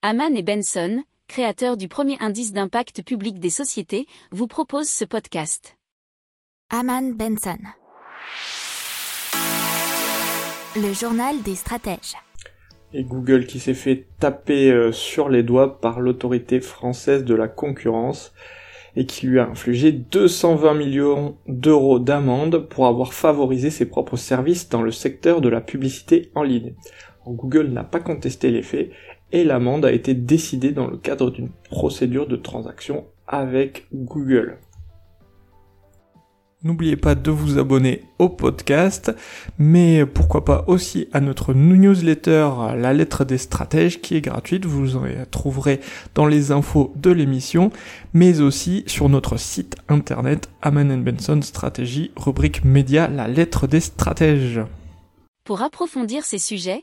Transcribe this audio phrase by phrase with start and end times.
[0.00, 5.76] Haman et Benson, créateurs du premier indice d'impact public des sociétés, vous proposent ce podcast.
[6.70, 7.58] Haman Benson.
[10.76, 12.14] Le journal des stratèges.
[12.92, 17.48] Et Google qui s'est fait taper euh, sur les doigts par l'autorité française de la
[17.48, 18.32] concurrence
[18.94, 24.68] et qui lui a infligé 220 millions d'euros d'amende pour avoir favorisé ses propres services
[24.68, 26.76] dans le secteur de la publicité en ligne.
[27.32, 28.90] Google n'a pas contesté les faits
[29.32, 34.58] et l'amende a été décidée dans le cadre d'une procédure de transaction avec Google.
[36.64, 39.14] N'oubliez pas de vous abonner au podcast,
[39.58, 44.96] mais pourquoi pas aussi à notre newsletter La lettre des stratèges qui est gratuite, vous
[44.96, 45.78] en trouverez
[46.16, 47.70] dans les infos de l'émission,
[48.12, 54.60] mais aussi sur notre site internet Aman Benson Stratégie, rubrique média La lettre des stratèges.
[55.44, 56.82] Pour approfondir ces sujets,